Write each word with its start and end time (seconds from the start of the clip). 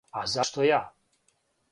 А 0.19 0.21
зашто 0.35 0.63
ја? 0.69 0.79